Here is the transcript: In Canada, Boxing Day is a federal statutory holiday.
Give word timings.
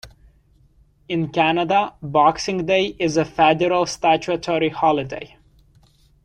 In 1.09 1.31
Canada, 1.31 1.93
Boxing 2.01 2.65
Day 2.65 2.95
is 2.97 3.17
a 3.17 3.23
federal 3.23 3.85
statutory 3.85 4.69
holiday. 4.69 5.37